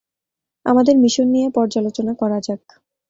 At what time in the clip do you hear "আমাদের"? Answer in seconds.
0.65-0.95